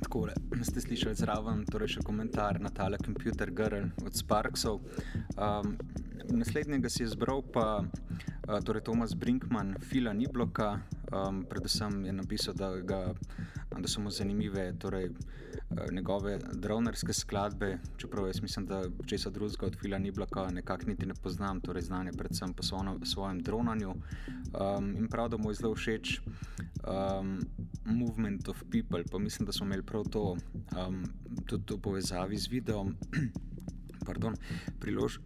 [0.00, 0.32] Takole,
[0.62, 4.80] ste slišali zraven, torej še komentar na tale Computer Girl od Sparksov.
[5.36, 5.76] Um,
[6.32, 10.80] naslednjega si je izbral pa uh, torej Tomas Brinkman, Fila Nibloka.
[11.12, 13.12] Um, predvsem je napisal, da ga
[13.78, 15.47] da so mu zanimive torej, uh,
[15.92, 21.14] njegove dronerske skladbe, čeprav jaz mislim, da česa drugega od Fila Niblaka nekako niti ne
[21.14, 23.90] poznam, torej znanje predvsem po svojem, svojem dronanju.
[23.90, 27.40] Um, in prav, da mu je zelo všeč um,
[27.84, 30.36] Movement of People, pa mislim, da smo imeli prav to
[30.76, 31.04] um,
[31.46, 32.96] tudi v povezavi z videom.
[34.06, 34.36] Pardon,
[34.80, 35.18] prilož,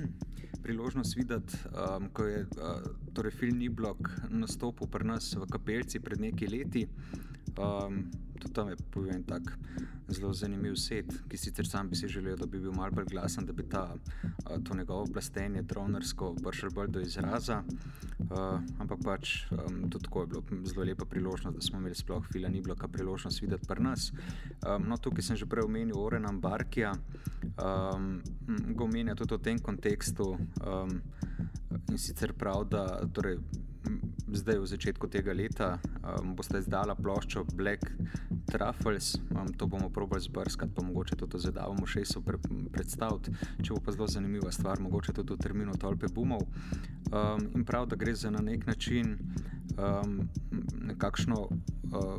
[0.64, 2.82] priložnost videti, um, ko je uh,
[3.14, 6.86] torej film Niblok nastopil pri nas v kapelci pred nekaj leti.
[7.58, 8.10] Um,
[8.40, 9.52] tudi tam je povem tak
[10.10, 13.46] zelo zanimiv set, ki sicer sam bi si želel, da bi bil mal bolj glasen,
[13.46, 17.62] da bi ta, uh, to njegovo plastenje dronersko prišel bolj do izraza.
[18.18, 22.26] Uh, ampak pač um, tudi tako je bilo zelo lepa priložnost, da smo imeli sploh
[22.32, 24.12] fila Nibloka priložnost videti pri nas.
[24.66, 28.12] Um, no, tukaj sem že prej omenil Orena Barkija, um,
[28.74, 31.00] ga omenja tudi v tem kontekstu um,
[31.90, 32.84] in sicer prav, da
[33.14, 33.38] torej,
[34.32, 37.90] zdaj v začetku tega leta um, boste izdala ploščo Black
[38.50, 42.38] Truffles, um, to bomo probali zbrskati, pa mogoče tudi zadavamo še so pre,
[42.72, 46.46] predstaviti, če bo pa zelo zanimiva stvar, mogoče tudi v terminu Tolpe Bumov.
[47.10, 49.18] Um, in prav, da gre za na nek način
[49.78, 50.28] um,
[50.82, 52.18] nekakšno uh,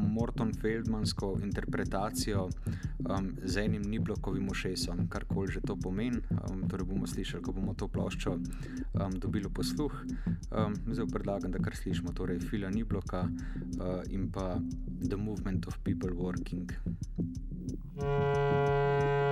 [0.00, 2.48] Morton Feldmansko interpretacijo
[2.98, 6.20] um, z enim Niblokovim ušesom, kar koli že to pomeni.
[6.30, 9.92] Um, torej bomo slišali, ko bomo to ploščo um, dobili posluh.
[10.50, 14.58] Um, zdaj predlagam, da kar slišimo, torej Fila Nibloka uh, in pa
[15.08, 16.70] The Movement of People Working.
[18.00, 19.29] Thank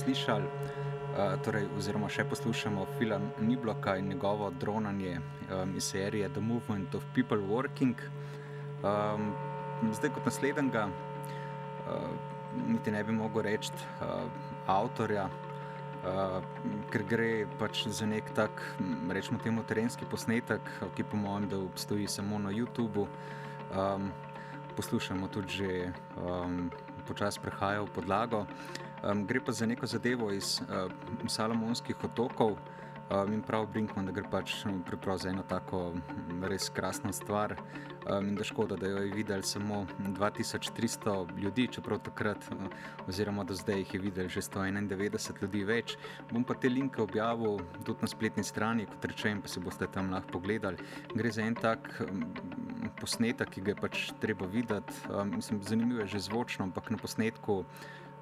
[0.00, 6.40] slišali, uh, torej, oziroma še poslušamo film Nibloka in njegovo dronanje um, iz serije The
[6.40, 8.00] Movement of People Working.
[8.82, 9.32] Um,
[9.92, 12.10] zdaj, kot naslednjega, uh,
[12.66, 14.24] niti ne bi mogel reči uh,
[14.66, 15.28] avtorja.
[16.00, 16.38] Uh,
[16.88, 18.62] ker gre pač za nek tak,
[19.12, 20.64] rečemo, temu terenski posnetek,
[20.96, 23.04] ki po mojem, da obstoji samo na YouTubu.
[23.76, 24.08] Um,
[24.76, 26.70] poslušamo tudi že um,
[27.04, 28.46] počasi prehaja v podlago.
[29.02, 30.92] Um, gre pa za neko zadevo iz uh,
[31.28, 32.56] Salomonskih otokov.
[33.10, 34.52] Um, in prav Brinkman, da gre pač
[34.86, 35.96] preprosto za eno tako
[36.46, 37.56] res krasno stvar.
[38.06, 42.46] Um, in da škoda, da jo je videl samo 2300 ljudi, čeprav takrat,
[43.08, 45.96] oziroma do zdaj jih je videl že 191 ljudi več.
[46.30, 50.12] Bom pa te linke objavil tudi na spletni strani, kot rečem, pa si boste tam
[50.14, 50.78] lahko pogledali.
[51.14, 52.28] Gre za en tak um,
[53.00, 54.94] posnetek, ki ga je pač treba videti.
[55.10, 57.64] Um, mislim, zanimivo je že zvočno, ampak na posnetku.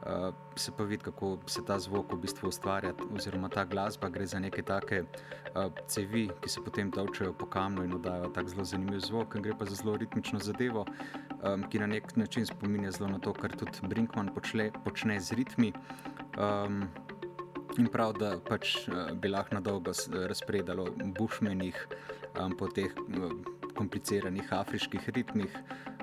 [0.08, 4.26] Uh, se pa vidi, kako se ta zvok v bistvu ustvarja, oziroma ta glasba gre
[4.26, 8.64] za neke take uh, cevi, ki se potem točajo po kamnu in oddajo tako zelo
[8.64, 9.36] zanimiv zvok.
[9.36, 10.86] Gre pa za zelo ritmično zadevo,
[11.42, 15.36] um, ki na nek način spominja zelo na to, kar tudi Brinkman počne, počne z
[15.36, 15.72] ritmi.
[16.40, 16.88] Um,
[17.78, 20.88] in prav, da pač uh, bi lahko na dolgo razpredalo
[21.20, 21.84] bušmenih
[22.40, 23.36] um, po teh uh,
[23.76, 25.52] kompliciranih afriških ritmih.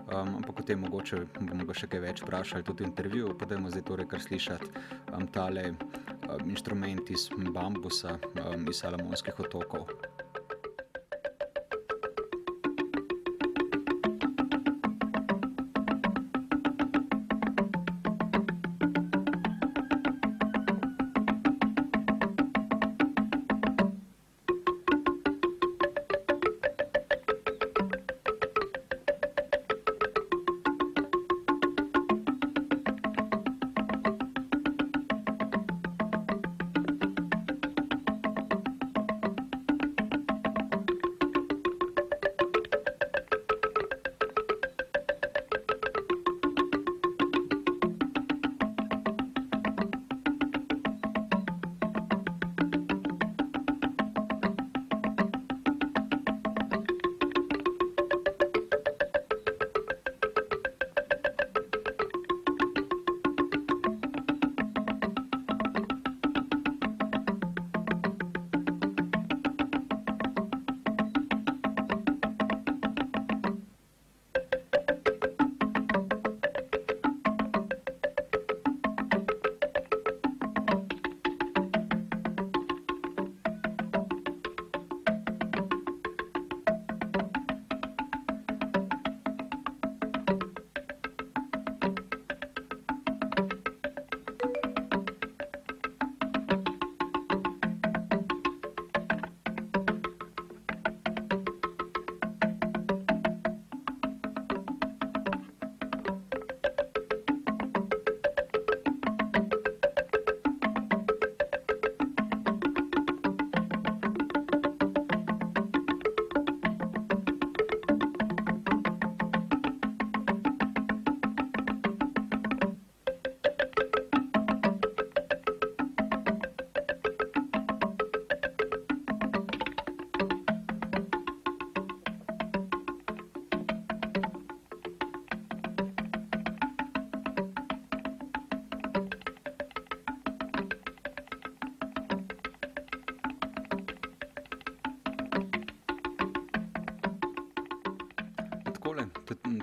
[0.06, 3.58] Um, ampak o tem mogoče bomo še kaj več vprašali tudi v intervjuju, pa da
[3.58, 4.70] je zdaj torej kar slišati
[5.18, 9.90] um, tale um, inštrument iz bambusa um, iz Salamonskih otokov.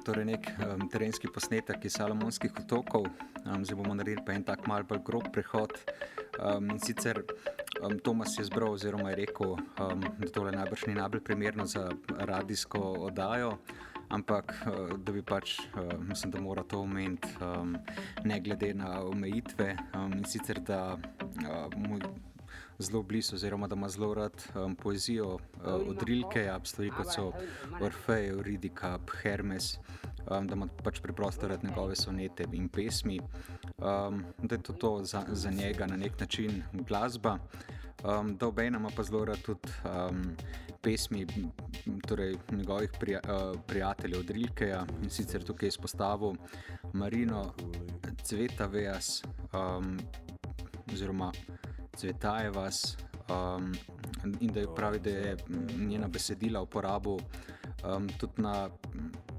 [0.05, 3.07] Torej nek um, terenski posnetek iz Salomonskih otokov.
[3.45, 5.75] Um, zdaj bomo naredili pa en tak mal bolj grob prehod.
[6.39, 7.23] Um, sicer
[7.83, 11.89] um, Tomas je zbral, oziroma je rekel, um, da tole najbrž ni najbolj primerno za
[12.19, 13.57] radijsko oddajo.
[14.13, 14.53] Ampak,
[15.01, 15.55] da bi pač,
[16.05, 17.79] mislim, da mora to omeniti, um,
[18.29, 19.71] ne glede na omejitve.
[19.97, 21.97] Um, in sicer, da uh, mu
[22.83, 27.33] zelo blizu, oziroma da ima zelo rad um, poezijo uh, od Rilke, stvari kot so
[27.81, 29.79] Orfej, Euridika, Hermes,
[30.31, 33.21] um, da ima pač preprosto rad njegove sonete in pesmi.
[33.79, 37.39] Um, da je to, to za, za njega na nek način glasba.
[38.05, 40.37] Um, da obe ima pa zelo rad tudi um,
[40.83, 41.27] pesmi
[42.07, 46.35] torej njegovih prija, uh, prijateljev od Rilkeja in sicer tukaj izpostavil
[46.93, 47.55] Marino
[48.23, 49.23] Cveta Vejas
[49.53, 49.99] um,
[50.93, 51.33] oziroma
[51.97, 52.97] Cvetaje vas
[53.29, 53.73] um,
[54.41, 55.37] in da je pravi, da je
[55.79, 57.19] njena besedila uporabil
[57.85, 58.69] um, tudi na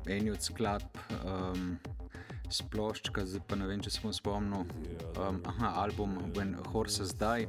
[0.07, 1.77] eni od skladb um,
[2.49, 4.67] sploščka, zdaj pa ne vem, če smo spomnil.
[5.17, 7.47] Um, album When Horses Die.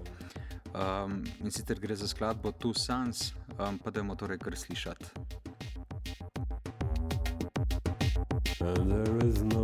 [0.74, 5.06] Um, in sicer gre za skladbo Two Sons, um, pa da bomo torej kar slišati.
[8.64, 9.63] And there is no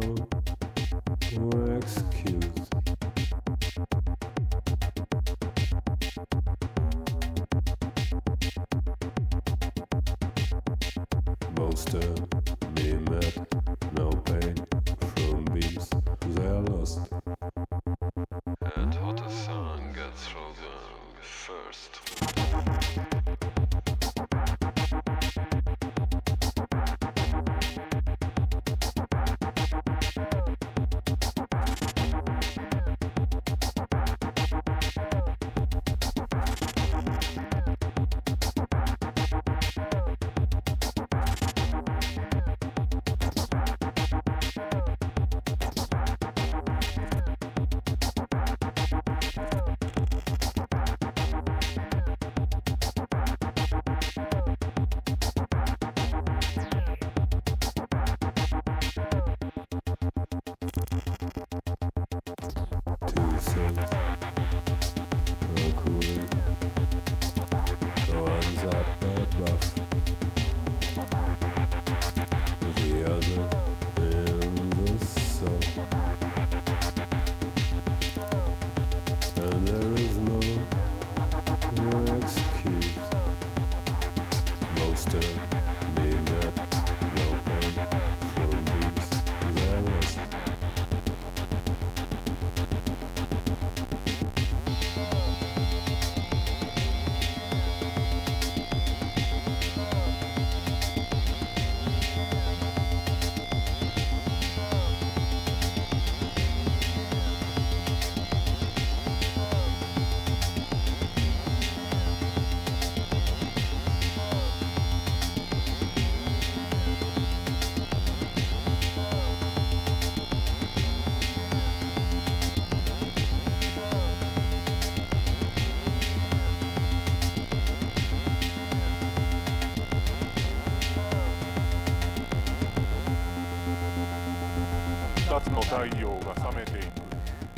[135.69, 137.05] 太陽が覚めていく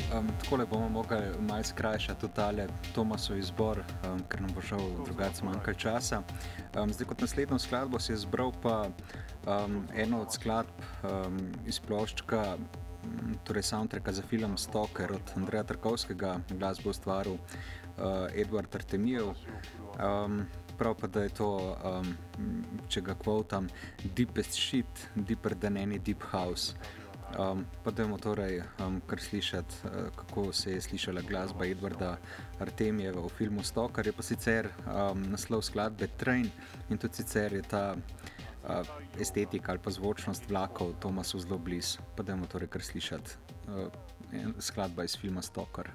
[0.08, 4.80] Um, takole bomo mogli malo skrajšati tudi tale Tomasov izbor, um, ker nam bo šel
[5.06, 6.22] drugače manjkaj časa.
[6.80, 10.72] Um, zdaj kot naslednjo skladbo si je izbral pa um, eno od skladb
[11.04, 12.56] um, iz ploščka,
[13.04, 19.34] m, torej soundtracka za film Stoker od Andreja Trkovskega, glasbo ustvaril uh, Edward Artemijev.
[20.00, 20.46] Um,
[20.78, 22.16] prav pa, da je to, um,
[22.88, 23.68] če ga kvotam,
[24.16, 26.76] deepest shit, deeper than any deep house.
[27.39, 32.17] Um, pa da bomo torej um, kar slišati, uh, kako se je slišala glasba Edwarda
[32.61, 34.07] Artemijeva v filmu Stoker.
[34.07, 36.51] Je pa sicer um, naslov skladbe Train
[36.91, 38.85] in tudi sicer je ta uh,
[39.21, 42.05] estetika ali pa zvočnost vlakov Tomasu zelo blizu.
[42.17, 43.31] Pa da bomo torej kar slišati
[43.69, 43.89] uh,
[44.59, 45.89] skladba iz filma Stoker.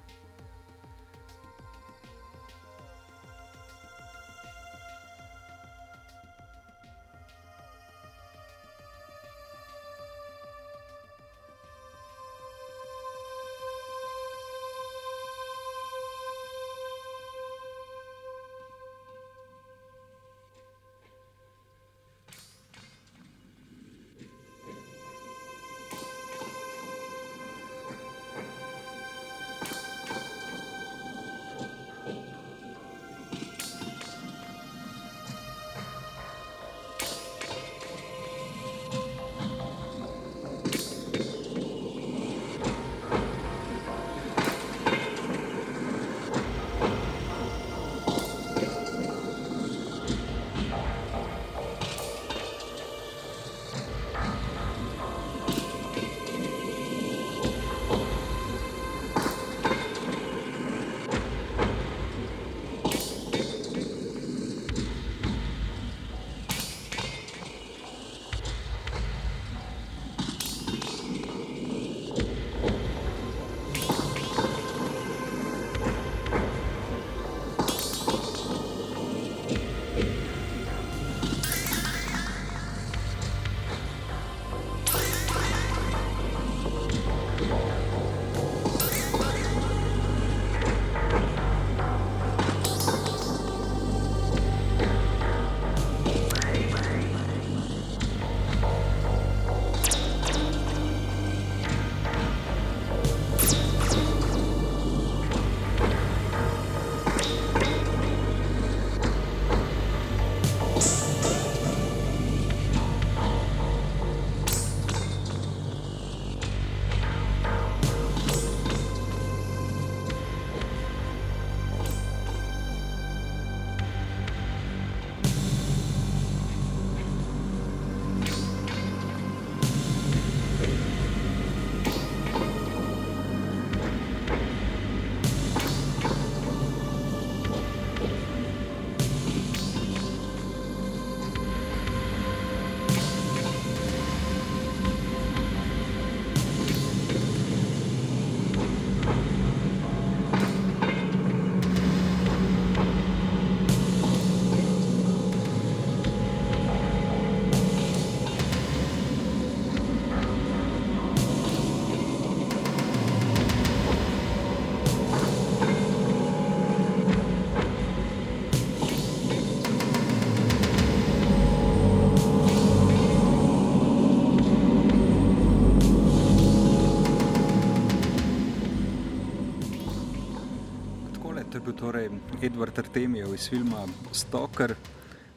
[181.79, 182.09] Torej
[182.41, 184.73] Edward Artemijev iz filma Stalker.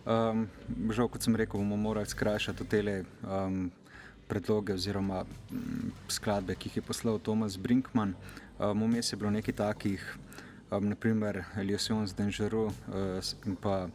[0.07, 0.47] Um,
[0.91, 3.67] žal, kot sem rekel, bomo morali skrajšati te um,
[4.29, 8.15] predloge oziroma um, skladbe, ki jih je poslal Tomas Brinkman.
[8.59, 10.07] Um, vmes je bilo nekaj takih,
[10.71, 13.91] um, naprimer Eliosons Dangereux uh, in pa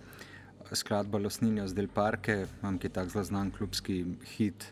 [0.72, 4.04] skladba Losninjo z Del Parke, um, ki je tak zelo znan klubski
[4.38, 4.70] hit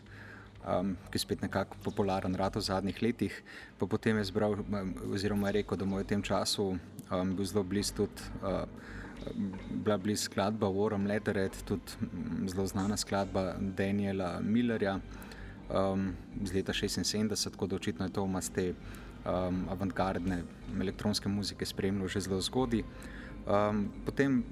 [0.66, 3.42] um, ki je spet nekako popularen rad v zadnjih letih.
[3.78, 4.56] Pa potem je zbral,
[5.12, 8.28] oziroma je rekel, da mu je v tem času um, bil zelo blizu tudi.
[8.42, 8.64] Uh,
[9.70, 11.96] Bila blizu skladba Warren Lettered, tudi
[12.50, 14.98] zelo znana skladba Daniela Millerja
[15.70, 16.12] um,
[16.42, 18.74] iz leta 76, tako da očitno je to vmas te
[19.24, 20.42] um, avantgardne
[20.80, 22.82] elektronske muzike spremljal že zelo zgodaj.
[23.46, 24.44] Um, potem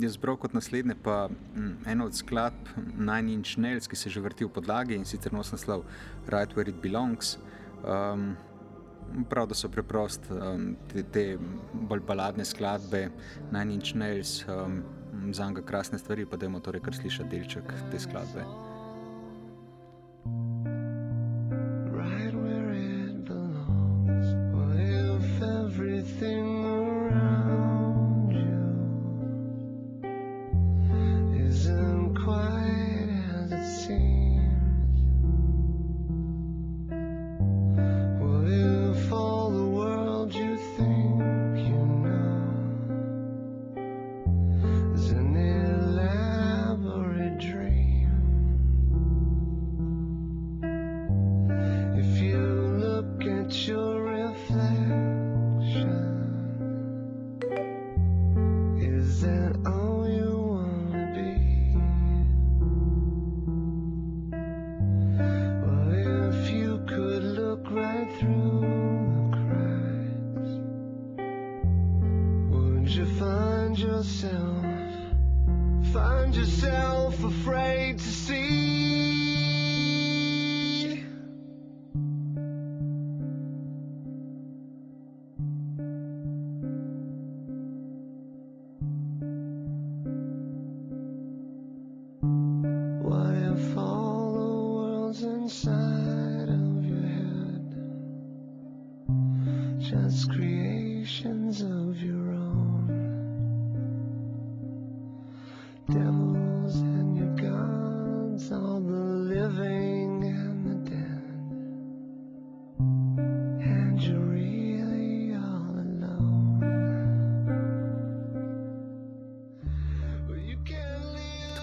[0.00, 2.68] je zbral kot naslednje pa m, eno od skladb
[2.98, 5.84] Nine Inch Nails, ki se že vrti v podlagi in sicer nos naslov
[6.26, 7.38] Right Where It Belongs.
[7.84, 8.36] Um,
[9.28, 11.24] prav, da so preprost um, te, te
[11.72, 13.08] bolj baladne skladbe
[13.52, 14.82] Nine Inch Nails, um,
[15.32, 18.63] za njega krasne stvari, pa dajmo torej kar slišati delček te skladbe.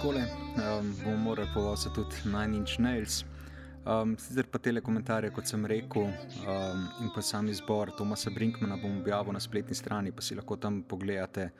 [0.01, 0.25] Takole
[0.57, 3.23] um, bomo morali povoziti tudi Nine Inch Nails.
[3.85, 6.07] Um, sicer pa tele komentarje, kot sem rekel,
[6.41, 10.57] um, in pa sam izbor Tomasa Brinkmana bom objavil na spletni strani, pa si lahko
[10.57, 11.51] tam pogledate,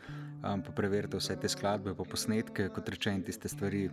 [0.41, 3.83] um, pa preverite vse te skladbe, pa posnetke, kot rečem, tiste stvari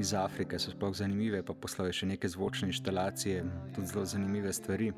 [0.00, 3.44] iz Afrike so sploh zanimive, pa poslove še neke zvočne inštalacije,
[3.76, 4.88] tudi zelo zanimive stvari.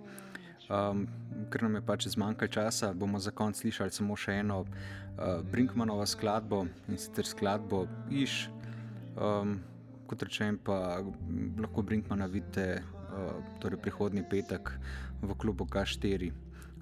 [0.71, 1.09] Um,
[1.51, 6.07] ker nam je pač zmanjkalo časa, bomo za konec slišali samo še eno uh, Brinkmanovo
[6.07, 8.54] skladbo in sicer skladbo Iš.
[9.15, 9.61] Um,
[10.07, 10.99] kot rečem, pa
[11.59, 14.73] lahko Brinkmana vidite uh, torej prihodnji petek
[15.23, 16.33] v klubu K4.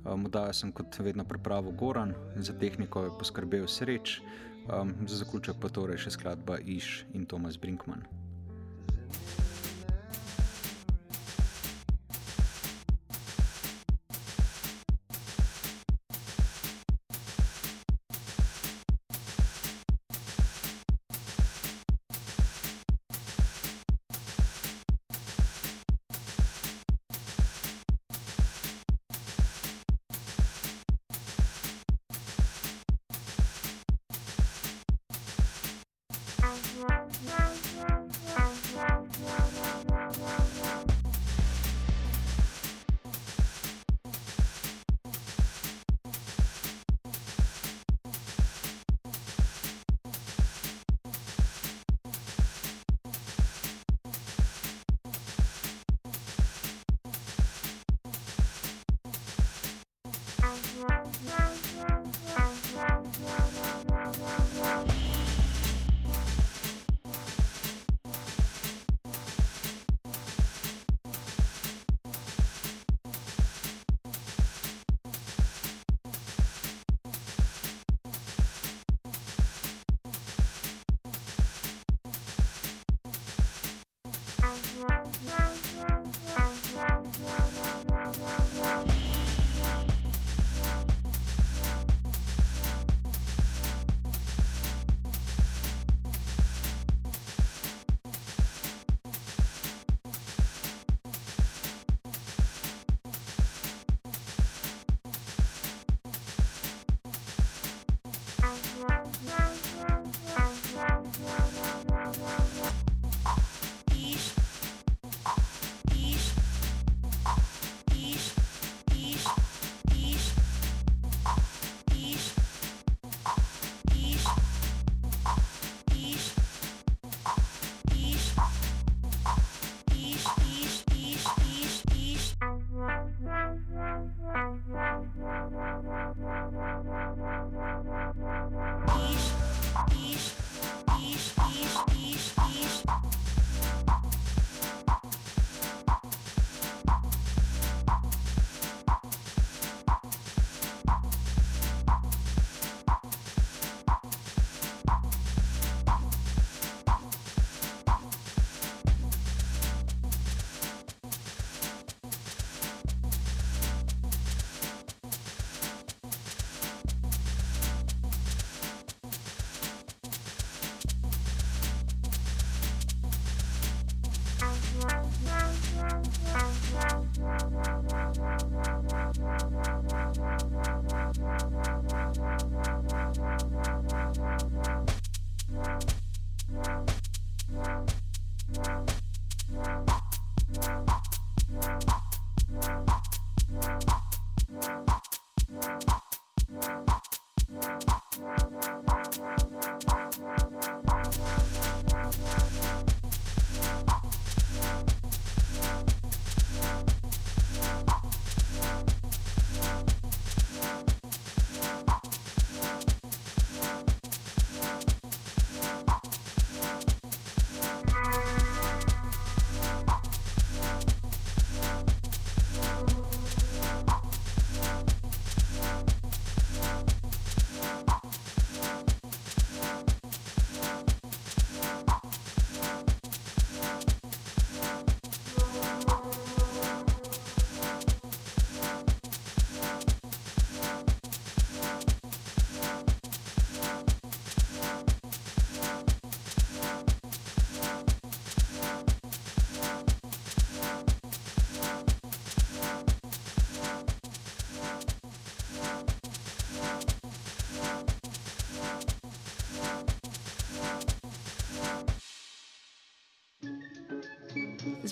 [0.02, 4.18] Um, Dajal sem kot vedno pripravo Goran, za tehniko je poskrbel sreč,
[4.66, 8.02] um, za zaključek pa torej še skladba Iš in Tomas Brinkman.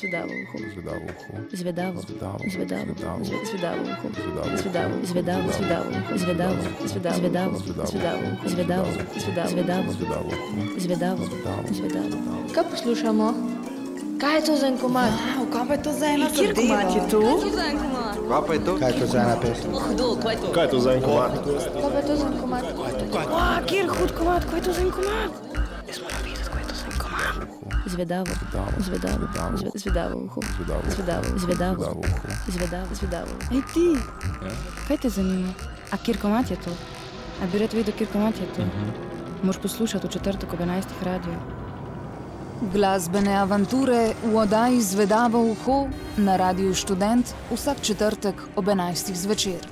[0.01, 0.57] Zvedavo uho.
[0.73, 1.33] Zvedavo uho.
[1.53, 2.01] Zvedavo.
[2.01, 2.39] Zvedavo.
[2.49, 2.85] Zvedavo.
[2.95, 3.25] Zvedavo.
[3.25, 4.09] Zve- Zvedavo uho.
[4.17, 4.95] Zvedavo.
[5.05, 5.47] Zvedavo.
[5.47, 5.49] Zvedavo.
[5.53, 6.19] Zvedavo uho.
[6.19, 6.57] Zvedavo.
[6.87, 6.87] Zvedavo.
[6.89, 8.27] Zvedavo.
[8.47, 8.91] Zvedavo.
[9.21, 9.51] Zvedavo.
[9.51, 9.93] Zvedavo.
[9.93, 10.79] Zvedavo uho.
[10.79, 11.23] Zvedavo.
[11.71, 12.17] Zvedavo.
[12.55, 13.27] Kaj poslušamo?
[14.21, 15.11] Kaj je to za en komad?
[15.11, 17.21] Wow, kaj pa je to za ena Kjer komad je to?
[18.29, 18.73] Kaj pa je to?
[18.77, 19.71] Kaj je to za ena pesem?
[19.73, 20.49] Hudo, kaj je to?
[20.53, 21.31] Kaj je to za en komad?
[21.35, 22.65] Kaj pa je to za en komad?
[23.11, 25.31] Wow, kjer hud komad, kaj je to za en komad?
[27.91, 28.33] Zvedavo.
[28.79, 29.21] Zvedavo.
[29.57, 30.41] Zve- Zvedavo uho.
[30.57, 30.83] Zvedavo.
[31.37, 32.03] Zvedavo.
[32.49, 32.87] Zvedavo.
[32.93, 33.33] Zvedavo.
[33.51, 33.87] Ej ti,
[34.89, 35.53] kaj te zanima?
[35.91, 36.71] A kjer komad je to?
[37.39, 38.63] A bi rad videl, kjer komad je to?
[39.43, 40.85] Moš poslušati v četrtek ob 11.
[41.03, 41.35] radiju.
[42.63, 45.87] Glasbene avanture v oddaji Zvedavo uho
[46.19, 49.15] na Radiu Študent vsak četrtek ob 11.
[49.15, 49.65] zvečer.